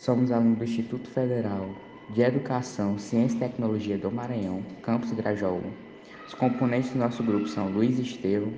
Somos 0.00 0.30
alunos 0.30 0.58
do 0.58 0.64
Instituto 0.64 1.10
Federal 1.10 1.70
de 2.10 2.22
Educação, 2.22 2.96
Ciência 2.98 3.34
e 3.36 3.40
Tecnologia 3.40 3.98
do 3.98 4.12
Maranhão, 4.12 4.62
campus 4.80 5.10
Grajaú. 5.10 5.60
Os 6.24 6.34
componentes 6.34 6.92
do 6.92 7.00
nosso 7.00 7.20
grupo 7.20 7.48
são 7.48 7.68
Luiz 7.68 7.98
Estevam, 7.98 8.52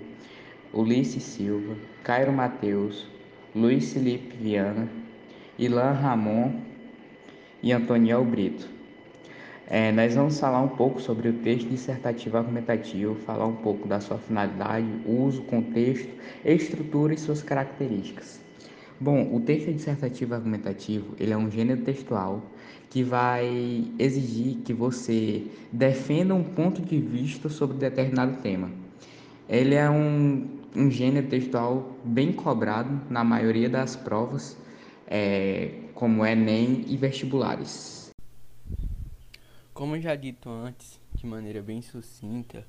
Ulisses 0.71 1.23
Silva, 1.23 1.75
Cairo 2.05 2.31
Mateus, 2.31 3.09
Luiz 3.55 3.91
Felipe 3.91 4.37
Viana, 4.37 4.87
Ilan 5.59 5.93
Ramon 5.93 6.61
e 7.63 7.73
Antoniel 7.73 8.23
Brito. 8.23 8.69
É, 9.67 9.91
nós 9.93 10.15
vamos 10.15 10.39
falar 10.39 10.61
um 10.61 10.69
pouco 10.69 11.01
sobre 11.01 11.31
o 11.31 11.33
texto 11.39 11.71
dissertativo 11.71 12.37
argumentativo, 12.37 13.15
falar 13.15 13.47
um 13.47 13.57
pouco 13.57 13.89
da 13.89 13.99
sua 13.99 14.19
finalidade, 14.19 14.87
uso, 15.07 15.41
contexto, 15.45 16.13
estrutura 16.45 17.15
e 17.15 17.19
suas 17.19 17.43
características. 17.43 18.50
Bom, 19.03 19.35
o 19.35 19.41
texto 19.41 19.73
dissertativo 19.73 20.35
argumentativo 20.35 21.17
ele 21.19 21.33
é 21.33 21.37
um 21.37 21.51
gênero 21.51 21.83
textual 21.83 22.43
que 22.91 23.03
vai 23.03 23.91
exigir 23.99 24.59
que 24.59 24.75
você 24.75 25.47
defenda 25.73 26.35
um 26.35 26.45
ponto 26.45 26.83
de 26.83 27.01
vista 27.01 27.49
sobre 27.49 27.79
determinado 27.79 28.43
tema. 28.43 28.71
Ele 29.49 29.75
é 29.75 29.89
um, 29.89 30.47
um 30.77 30.91
gênero 30.91 31.27
textual 31.29 31.97
bem 32.05 32.31
cobrado 32.31 33.01
na 33.09 33.25
maioria 33.25 33.71
das 33.71 33.97
provas, 33.97 34.55
é, 35.07 35.85
como 35.95 36.27
Enem 36.27 36.85
e 36.87 36.95
vestibulares. 36.99 38.11
Como 39.73 39.99
já 39.99 40.15
dito 40.15 40.51
antes, 40.51 41.01
de 41.15 41.27
maneira 41.27 41.63
bem 41.63 41.81
sucinta, 41.81 42.67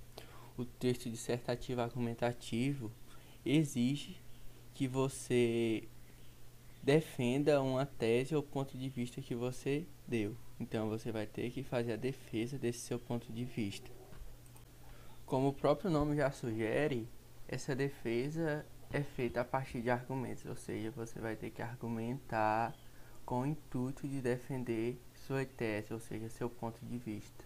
o 0.58 0.64
texto 0.64 1.10
dissertativo 1.10 1.82
argumentativo 1.82 2.90
exige 3.46 4.16
que 4.74 4.88
você 4.88 5.84
defenda 6.82 7.62
uma 7.62 7.86
tese 7.86 8.36
ou 8.36 8.42
ponto 8.42 8.78
de 8.78 8.90
vista 8.90 9.22
que 9.22 9.36
você 9.36 9.86
deu. 10.08 10.36
Então 10.60 10.90
você 10.90 11.12
vai 11.12 11.26
ter 11.26 11.52
que 11.52 11.64
fazer 11.64 11.94
a 11.94 11.98
defesa 11.98 12.58
desse 12.58 12.80
seu 12.80 13.00
ponto 13.00 13.32
de 13.32 13.46
vista. 13.46 13.90
Como 15.26 15.50
o 15.50 15.54
próprio 15.54 15.90
nome 15.90 16.16
já 16.16 16.30
sugere, 16.32 17.08
essa 17.48 17.76
defesa 17.76 18.66
é 18.92 19.02
feita 19.02 19.42
a 19.42 19.46
partir 19.46 19.82
de 19.82 19.90
argumentos, 19.90 20.46
ou 20.46 20.56
seja, 20.56 20.92
você 20.92 21.20
vai 21.20 21.36
ter 21.36 21.52
que 21.52 21.62
argumentar 21.62 22.76
com 23.26 23.42
o 23.42 23.46
intuito 23.46 24.08
de 24.08 24.22
defender 24.22 25.00
sua 25.16 25.46
tese, 25.46 25.94
ou 25.94 26.00
seja, 26.00 26.30
seu 26.30 26.50
ponto 26.50 26.84
de 26.86 26.98
vista. 26.98 27.46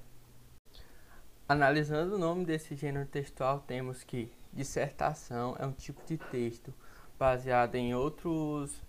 Analisando 1.47 2.15
o 2.15 2.17
nome 2.17 2.43
desse 2.43 2.75
gênero 2.75 3.05
textual, 3.05 3.59
temos 3.59 4.03
que 4.03 4.31
dissertação 4.51 5.55
é 5.59 5.65
um 5.65 5.71
tipo 5.71 6.01
de 6.07 6.17
texto 6.17 6.73
baseado 7.19 7.75
em 7.75 7.93
outros 7.93 8.81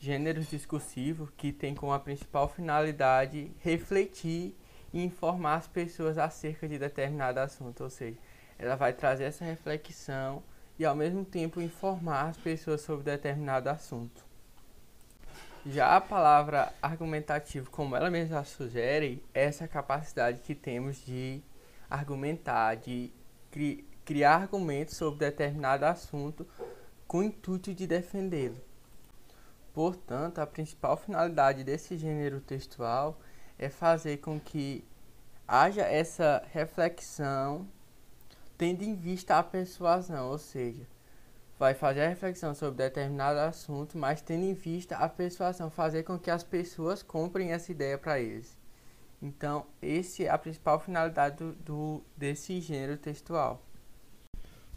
gêneros 0.00 0.48
discursivos 0.48 1.28
que 1.36 1.52
tem 1.52 1.74
como 1.74 1.98
principal 2.00 2.48
finalidade 2.48 3.52
refletir 3.60 4.56
e 4.92 5.04
informar 5.04 5.56
as 5.56 5.68
pessoas 5.68 6.16
acerca 6.16 6.66
de 6.66 6.78
determinado 6.78 7.38
assunto, 7.38 7.84
ou 7.84 7.90
seja, 7.90 8.18
ela 8.58 8.74
vai 8.76 8.94
trazer 8.94 9.24
essa 9.24 9.44
reflexão 9.44 10.42
e 10.78 10.86
ao 10.86 10.96
mesmo 10.96 11.22
tempo 11.24 11.60
informar 11.60 12.30
as 12.30 12.38
pessoas 12.38 12.80
sobre 12.80 13.04
determinado 13.04 13.68
assunto. 13.68 14.24
Já 15.66 15.94
a 15.94 16.00
palavra 16.00 16.72
argumentativo, 16.80 17.70
como 17.70 17.94
ela 17.94 18.10
mesma 18.10 18.42
sugere, 18.44 19.22
é 19.34 19.44
essa 19.44 19.68
capacidade 19.68 20.40
que 20.40 20.54
temos 20.54 21.04
de 21.04 21.42
argumentar, 21.90 22.76
de 22.76 23.12
cri 23.50 23.86
criar 24.02 24.36
argumentos 24.36 24.96
sobre 24.96 25.26
determinado 25.26 25.84
assunto 25.84 26.44
com 27.06 27.18
o 27.18 27.22
intuito 27.22 27.72
de 27.74 27.86
defendê-lo. 27.86 28.69
Portanto, 29.72 30.38
a 30.40 30.46
principal 30.46 30.96
finalidade 30.96 31.62
desse 31.64 31.96
gênero 31.96 32.40
textual 32.40 33.18
é 33.58 33.68
fazer 33.68 34.18
com 34.18 34.38
que 34.40 34.84
haja 35.46 35.82
essa 35.82 36.42
reflexão 36.52 37.68
tendo 38.56 38.82
em 38.82 38.94
vista 38.94 39.38
a 39.38 39.42
persuasão, 39.42 40.28
ou 40.28 40.38
seja, 40.38 40.86
vai 41.58 41.72
fazer 41.72 42.02
a 42.02 42.08
reflexão 42.08 42.54
sobre 42.54 42.84
determinado 42.84 43.38
assunto, 43.38 43.96
mas 43.96 44.20
tendo 44.20 44.44
em 44.44 44.54
vista 44.54 44.96
a 44.96 45.08
persuasão, 45.08 45.70
fazer 45.70 46.02
com 46.02 46.18
que 46.18 46.30
as 46.30 46.42
pessoas 46.44 47.02
comprem 47.02 47.52
essa 47.52 47.72
ideia 47.72 47.96
para 47.96 48.20
eles. 48.20 48.58
Então, 49.22 49.66
esse 49.80 50.24
é 50.24 50.30
a 50.30 50.38
principal 50.38 50.80
finalidade 50.80 51.36
do, 51.36 51.52
do, 51.52 52.02
desse 52.16 52.60
gênero 52.60 52.96
textual. 52.96 53.62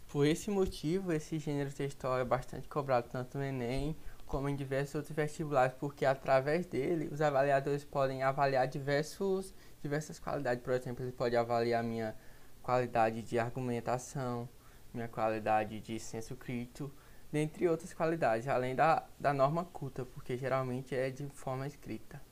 Por 0.08 0.26
esse 0.26 0.50
motivo, 0.50 1.12
esse 1.12 1.38
gênero 1.38 1.72
textual 1.72 2.18
é 2.18 2.24
bastante 2.24 2.68
cobrado 2.68 3.08
tanto 3.10 3.36
no 3.36 3.44
Enem 3.44 3.96
como 4.26 4.48
em 4.48 4.56
diversos 4.56 4.96
outros 4.96 5.14
vestibulares, 5.14 5.74
porque 5.74 6.04
através 6.04 6.66
dele 6.66 7.08
os 7.12 7.20
avaliadores 7.20 7.84
podem 7.84 8.22
avaliar 8.22 8.66
diversos, 8.66 9.54
diversas 9.82 10.18
qualidades. 10.18 10.62
Por 10.62 10.72
exemplo, 10.72 11.04
ele 11.04 11.12
pode 11.12 11.36
avaliar 11.36 11.82
minha 11.82 12.14
qualidade 12.62 13.22
de 13.22 13.38
argumentação, 13.38 14.48
minha 14.92 15.08
qualidade 15.08 15.80
de 15.80 15.98
senso 15.98 16.36
crítico, 16.36 16.90
dentre 17.30 17.68
outras 17.68 17.92
qualidades, 17.92 18.48
além 18.48 18.74
da, 18.74 19.06
da 19.18 19.32
norma 19.32 19.64
culta, 19.64 20.04
porque 20.04 20.36
geralmente 20.36 20.94
é 20.94 21.10
de 21.10 21.26
forma 21.30 21.66
escrita. 21.66 22.22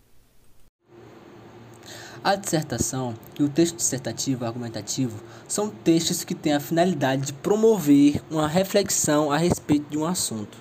A 2.22 2.34
dissertação 2.36 3.14
e 3.38 3.42
o 3.42 3.48
texto 3.48 3.76
dissertativo 3.76 4.44
argumentativo 4.44 5.22
são 5.46 5.68
textos 5.68 6.24
que 6.24 6.34
têm 6.34 6.54
a 6.54 6.60
finalidade 6.60 7.26
de 7.26 7.32
promover 7.32 8.22
uma 8.30 8.46
reflexão 8.46 9.30
a 9.30 9.36
respeito 9.36 9.90
de 9.90 9.98
um 9.98 10.06
assunto 10.06 10.58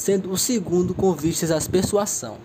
sendo 0.00 0.32
o 0.32 0.38
segundo 0.38 0.94
com 0.94 1.12
vistas 1.12 1.50
à 1.50 1.60
persuasão. 1.70 2.38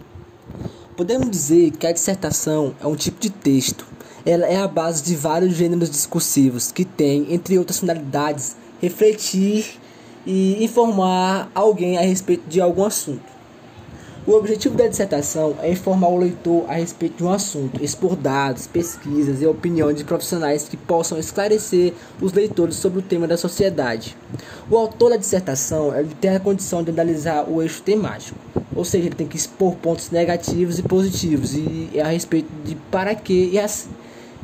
Podemos 0.97 1.29
dizer 1.29 1.71
que 1.71 1.88
a 1.88 1.94
dissertação 1.94 2.75
é 2.81 2.85
um 2.85 2.97
tipo 2.97 3.17
de 3.17 3.29
texto. 3.29 3.88
Ela 4.25 4.45
é 4.45 4.57
a 4.57 4.67
base 4.67 5.01
de 5.01 5.15
vários 5.15 5.55
gêneros 5.55 5.89
discursivos 5.89 6.69
que 6.69 6.83
tem, 6.83 7.33
entre 7.33 7.57
outras 7.57 7.79
finalidades, 7.79 8.57
refletir 8.81 9.79
e 10.25 10.61
informar 10.65 11.49
alguém 11.55 11.97
a 11.97 12.01
respeito 12.01 12.45
de 12.49 12.59
algum 12.59 12.83
assunto. 12.83 13.34
O 14.28 14.31
objetivo 14.31 14.75
da 14.75 14.88
dissertação 14.88 15.56
é 15.62 15.72
informar 15.72 16.08
o 16.08 16.18
leitor 16.18 16.66
a 16.68 16.74
respeito 16.74 17.18
de 17.18 17.24
um 17.24 17.31
assunto, 17.31 17.84
expor 17.84 18.16
dados, 18.16 18.66
pesquisas 18.66 19.40
e 19.40 19.46
opiniões 19.46 19.96
de 19.96 20.03
profissionais 20.03 20.68
que 20.68 20.75
possam 20.75 21.19
esclarecer 21.19 21.94
os 22.19 22.34
leitores 22.34 22.75
sobre 22.78 22.97
o 22.97 23.02
tema 23.03 23.28
da 23.28 23.38
sociedade. 23.38 24.18
O 24.68 24.78
autor 24.78 25.12
da 25.12 25.18
dissertação 25.18 25.94
tem 26.19 26.36
a 26.36 26.40
condição 26.40 26.84
de 26.84 26.90
analisar 26.90 27.47
o 27.47 27.62
eixo 27.62 27.84
temático, 27.84 28.36
ou 28.75 28.84
seja, 28.84 29.06
ele 29.06 29.16
tem 29.16 29.28
que 29.28 29.38
expor 29.38 29.75
pontos 29.75 30.09
negativos 30.09 30.80
e 30.80 30.81
positivos 30.81 31.53
e 31.53 31.92
a 32.03 32.07
respeito 32.07 32.50
de 32.63 32.74
para 32.90 33.13
que 33.13 33.52
e 33.52 33.59
assim, 33.59 33.90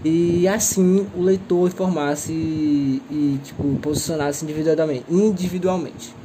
e 0.06 0.48
assim 0.48 1.08
o 1.18 1.24
leitor 1.24 1.70
informar-se 1.70 2.32
e, 2.32 3.02
e 3.10 3.40
tipo, 3.44 3.64
posicionar-se 3.82 4.44
individualmente. 4.46 5.06
individualmente. 5.10 6.21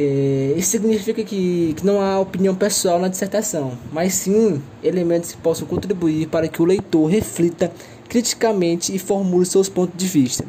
É, 0.00 0.54
isso 0.56 0.70
significa 0.70 1.24
que, 1.24 1.74
que 1.76 1.84
não 1.84 2.00
há 2.00 2.20
opinião 2.20 2.54
pessoal 2.54 3.00
na 3.00 3.08
dissertação, 3.08 3.76
mas 3.92 4.14
sim 4.14 4.62
elementos 4.80 5.32
que 5.32 5.38
possam 5.38 5.66
contribuir 5.66 6.28
para 6.28 6.46
que 6.46 6.62
o 6.62 6.64
leitor 6.64 7.06
reflita 7.06 7.72
criticamente 8.08 8.94
e 8.94 8.98
formule 9.00 9.44
seus 9.44 9.68
pontos 9.68 9.96
de 9.96 10.06
vista. 10.06 10.44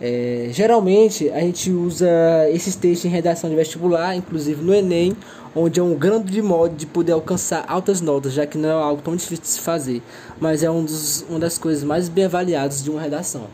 É, 0.00 0.48
geralmente 0.50 1.28
a 1.28 1.40
gente 1.40 1.70
usa 1.70 2.08
esses 2.48 2.74
textos 2.74 3.04
em 3.04 3.08
redação 3.08 3.50
de 3.50 3.56
vestibular, 3.56 4.16
inclusive 4.16 4.62
no 4.62 4.72
Enem, 4.72 5.14
onde 5.54 5.78
é 5.78 5.82
um 5.82 5.94
grande 5.94 6.40
modo 6.40 6.74
de 6.74 6.86
poder 6.86 7.12
alcançar 7.12 7.66
altas 7.68 8.00
notas, 8.00 8.32
já 8.32 8.46
que 8.46 8.56
não 8.56 8.70
é 8.70 8.72
algo 8.72 9.02
tão 9.02 9.14
difícil 9.14 9.42
de 9.42 9.48
se 9.48 9.60
fazer, 9.60 10.02
mas 10.40 10.62
é 10.62 10.70
um 10.70 10.82
dos, 10.82 11.20
uma 11.28 11.38
das 11.38 11.58
coisas 11.58 11.84
mais 11.84 12.08
bem 12.08 12.24
avaliadas 12.24 12.82
de 12.82 12.90
uma 12.90 13.02
redação. 13.02 13.46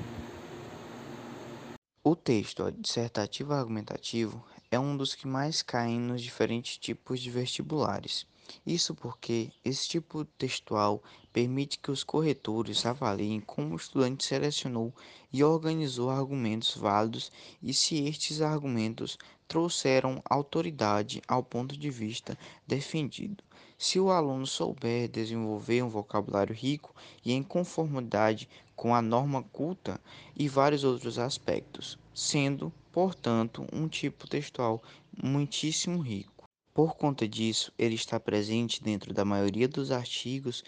O 2.04 2.14
texto 2.14 2.72
dissertativo 2.80 3.52
argumentativo 3.52 4.51
é 4.72 4.80
um 4.80 4.96
dos 4.96 5.14
que 5.14 5.28
mais 5.28 5.60
caem 5.60 6.00
nos 6.00 6.22
diferentes 6.22 6.78
tipos 6.78 7.20
de 7.20 7.30
vestibulares. 7.30 8.26
Isso 8.66 8.94
porque 8.94 9.50
esse 9.62 9.86
tipo 9.86 10.24
textual 10.24 11.02
permite 11.30 11.78
que 11.78 11.90
os 11.90 12.02
corretores 12.02 12.86
avaliem 12.86 13.38
como 13.38 13.74
o 13.74 13.76
estudante 13.76 14.24
selecionou 14.24 14.90
e 15.30 15.44
organizou 15.44 16.08
argumentos 16.08 16.74
válidos 16.74 17.30
e 17.62 17.74
se 17.74 18.02
estes 18.08 18.40
argumentos 18.40 19.18
trouxeram 19.46 20.22
autoridade 20.24 21.20
ao 21.28 21.42
ponto 21.42 21.76
de 21.76 21.90
vista 21.90 22.38
defendido. 22.66 23.44
Se 23.76 24.00
o 24.00 24.10
aluno 24.10 24.46
souber 24.46 25.06
desenvolver 25.06 25.82
um 25.82 25.90
vocabulário 25.90 26.54
rico 26.54 26.94
e 27.22 27.32
em 27.32 27.42
conformidade 27.42 28.48
com 28.74 28.94
a 28.94 29.02
norma 29.02 29.42
culta 29.42 30.00
e 30.34 30.48
vários 30.48 30.82
outros 30.82 31.18
aspectos, 31.18 31.98
sendo 32.14 32.72
portanto, 32.92 33.66
um 33.72 33.88
tipo 33.88 34.28
textual 34.28 34.82
muitíssimo 35.20 35.98
rico. 36.00 36.44
Por 36.74 36.94
conta 36.94 37.26
disso, 37.26 37.72
ele 37.78 37.94
está 37.94 38.20
presente 38.20 38.82
dentro 38.82 39.12
da 39.12 39.24
maioria 39.24 39.66
dos 39.66 39.90
artigos 39.90 40.62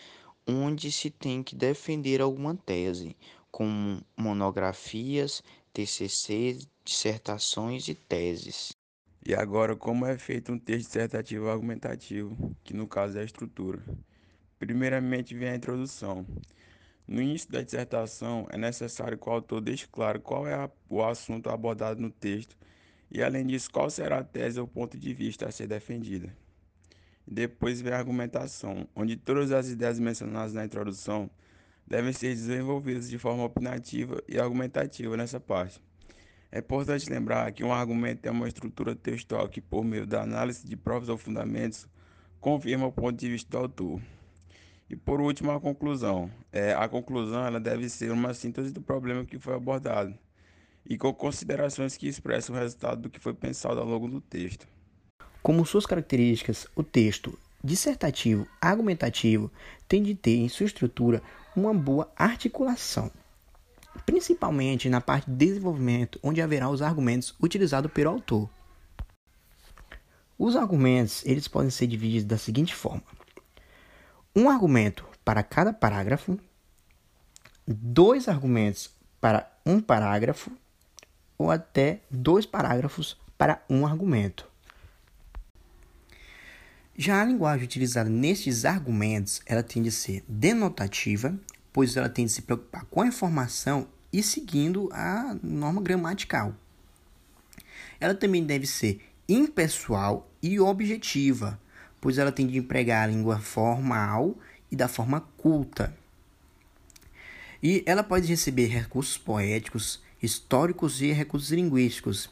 onde 0.46 0.92
se 0.92 1.10
tem 1.10 1.42
que 1.42 1.54
defender 1.54 2.20
alguma 2.20 2.54
tese, 2.54 3.16
como 3.50 4.02
monografias, 4.16 5.42
TCC, 5.72 6.58
dissertações 6.84 7.88
e 7.88 7.94
teses. 7.94 8.72
E 9.26 9.34
agora, 9.34 9.74
como 9.74 10.04
é 10.04 10.18
feito 10.18 10.52
um 10.52 10.58
texto 10.58 10.88
dissertativo 10.88 11.48
argumentativo, 11.48 12.54
que 12.62 12.74
no 12.74 12.86
caso 12.86 13.16
é 13.16 13.22
a 13.22 13.24
estrutura? 13.24 13.82
Primeiramente 14.58 15.34
vem 15.34 15.48
a 15.48 15.56
introdução. 15.56 16.26
No 17.06 17.20
início 17.20 17.50
da 17.50 17.60
dissertação, 17.60 18.46
é 18.50 18.56
necessário 18.56 19.18
que 19.18 19.28
o 19.28 19.32
autor 19.32 19.60
deixe 19.60 19.86
claro 19.86 20.20
qual 20.20 20.46
é 20.46 20.70
o 20.88 21.04
assunto 21.04 21.50
abordado 21.50 22.00
no 22.00 22.10
texto 22.10 22.56
e, 23.10 23.22
além 23.22 23.46
disso, 23.46 23.70
qual 23.70 23.90
será 23.90 24.18
a 24.18 24.24
tese 24.24 24.58
ou 24.58 24.66
ponto 24.66 24.96
de 24.96 25.12
vista 25.12 25.46
a 25.46 25.52
ser 25.52 25.66
defendida. 25.66 26.34
Depois 27.26 27.80
vem 27.80 27.92
a 27.92 27.98
argumentação, 27.98 28.88
onde 28.96 29.16
todas 29.16 29.52
as 29.52 29.68
ideias 29.68 29.98
mencionadas 29.98 30.54
na 30.54 30.64
introdução 30.64 31.30
devem 31.86 32.12
ser 32.12 32.34
desenvolvidas 32.34 33.08
de 33.10 33.18
forma 33.18 33.44
opinativa 33.44 34.22
e 34.26 34.38
argumentativa 34.38 35.16
nessa 35.16 35.38
parte. 35.38 35.82
É 36.50 36.60
importante 36.60 37.10
lembrar 37.10 37.52
que 37.52 37.64
um 37.64 37.72
argumento 37.72 38.26
é 38.26 38.30
uma 38.30 38.48
estrutura 38.48 38.94
textual 38.94 39.48
que, 39.48 39.60
por 39.60 39.84
meio 39.84 40.06
da 40.06 40.22
análise 40.22 40.66
de 40.66 40.76
provas 40.76 41.08
ou 41.08 41.18
fundamentos, 41.18 41.86
confirma 42.40 42.86
o 42.86 42.92
ponto 42.92 43.18
de 43.18 43.28
vista 43.28 43.50
do 43.50 43.58
autor. 43.58 44.00
E 44.88 44.96
por 44.96 45.20
último, 45.20 45.50
a 45.50 45.60
conclusão. 45.60 46.30
É, 46.52 46.74
a 46.74 46.88
conclusão 46.88 47.44
ela 47.44 47.58
deve 47.58 47.88
ser 47.88 48.10
uma 48.12 48.34
síntese 48.34 48.72
do 48.72 48.80
problema 48.80 49.24
que 49.24 49.38
foi 49.38 49.54
abordado 49.54 50.14
e 50.86 50.98
com 50.98 51.12
considerações 51.14 51.96
que 51.96 52.06
expressam 52.06 52.54
o 52.54 52.58
resultado 52.58 53.02
do 53.02 53.10
que 53.10 53.18
foi 53.18 53.32
pensado 53.32 53.80
ao 53.80 53.86
longo 53.86 54.08
do 54.08 54.20
texto. 54.20 54.66
Como 55.42 55.64
suas 55.64 55.86
características, 55.86 56.66
o 56.76 56.82
texto 56.82 57.38
dissertativo 57.62 58.46
argumentativo 58.60 59.50
tem 59.88 60.02
de 60.02 60.14
ter 60.14 60.36
em 60.36 60.48
sua 60.48 60.66
estrutura 60.66 61.22
uma 61.56 61.72
boa 61.72 62.12
articulação 62.16 63.10
principalmente 64.04 64.88
na 64.88 65.00
parte 65.00 65.30
de 65.30 65.36
desenvolvimento, 65.36 66.18
onde 66.22 66.42
haverá 66.42 66.68
os 66.68 66.82
argumentos 66.82 67.34
utilizados 67.40 67.90
pelo 67.92 68.10
autor. 68.10 68.48
Os 70.38 70.56
argumentos 70.56 71.24
eles 71.24 71.46
podem 71.46 71.70
ser 71.70 71.86
divididos 71.86 72.24
da 72.24 72.36
seguinte 72.36 72.74
forma: 72.74 73.02
um 74.34 74.48
argumento 74.48 75.06
para 75.24 75.42
cada 75.42 75.72
parágrafo, 75.72 76.38
dois 77.66 78.28
argumentos 78.28 78.90
para 79.20 79.50
um 79.64 79.80
parágrafo 79.80 80.50
ou 81.38 81.50
até 81.50 82.00
dois 82.10 82.44
parágrafos 82.44 83.16
para 83.38 83.62
um 83.68 83.86
argumento. 83.86 84.48
Já 86.96 87.20
a 87.20 87.24
linguagem 87.24 87.64
utilizada 87.64 88.08
nestes 88.08 88.64
argumentos, 88.64 89.42
ela 89.46 89.62
tem 89.62 89.82
de 89.82 89.90
ser 89.90 90.24
denotativa, 90.28 91.36
pois 91.72 91.96
ela 91.96 92.08
tem 92.08 92.26
de 92.26 92.32
se 92.32 92.42
preocupar 92.42 92.84
com 92.84 93.02
a 93.02 93.06
informação 93.06 93.88
e 94.12 94.22
seguindo 94.22 94.88
a 94.92 95.36
norma 95.42 95.82
gramatical. 95.82 96.54
Ela 97.98 98.14
também 98.14 98.44
deve 98.44 98.66
ser 98.66 99.00
impessoal 99.28 100.30
e 100.40 100.60
objetiva, 100.60 101.58
pois 102.04 102.18
ela 102.18 102.30
tem 102.30 102.46
de 102.46 102.58
empregar 102.58 103.04
a 103.04 103.06
língua 103.10 103.38
formal 103.38 104.36
e 104.70 104.76
da 104.76 104.88
forma 104.88 105.22
culta. 105.38 105.96
E 107.62 107.82
ela 107.86 108.02
pode 108.02 108.26
receber 108.26 108.66
recursos 108.66 109.16
poéticos, 109.16 110.02
históricos 110.22 111.00
e 111.00 111.12
recursos 111.12 111.50
linguísticos. 111.50 112.28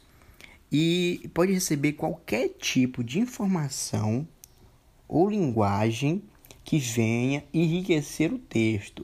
E 0.71 1.27
pode 1.33 1.51
receber 1.51 1.93
qualquer 1.93 2.49
tipo 2.49 3.03
de 3.03 3.17
informação 3.17 4.27
ou 5.07 5.27
linguagem 5.27 6.21
que 6.63 6.77
venha 6.77 7.43
enriquecer 7.51 8.31
o 8.31 8.37
texto 8.37 9.03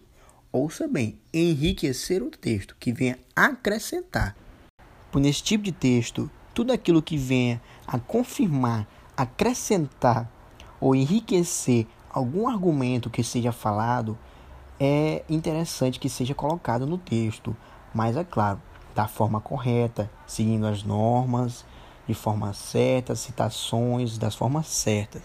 ouça 0.52 0.88
bem, 0.88 1.20
enriquecer 1.34 2.22
o 2.22 2.30
texto, 2.30 2.76
que 2.80 2.94
venha 2.94 3.18
acrescentar. 3.36 4.36
Por 5.12 5.20
nesse 5.20 5.42
tipo 5.42 5.64
de 5.64 5.72
texto, 5.72 6.30
tudo 6.54 6.72
aquilo 6.72 7.02
que 7.02 7.18
venha 7.18 7.60
a 7.88 7.98
confirmar, 7.98 8.88
acrescentar 9.18 10.32
ou 10.80 10.96
enriquecer 10.96 11.88
algum 12.10 12.48
argumento 12.48 13.10
que 13.10 13.24
seja 13.24 13.52
falado, 13.52 14.18
é 14.80 15.24
interessante 15.30 16.00
que 16.00 16.10
seja 16.10 16.34
colocado 16.34 16.86
no 16.86 16.98
texto, 16.98 17.56
mas 17.94 18.16
é 18.16 18.24
claro, 18.24 18.62
da 18.96 19.08
forma 19.08 19.42
correta, 19.42 20.10
seguindo 20.26 20.66
as 20.66 20.84
normas, 20.84 21.66
de 22.08 22.14
forma 22.14 22.54
certa, 22.54 23.16
citações 23.16 24.18
das 24.18 24.36
formas 24.36 24.68
certas. 24.68 25.22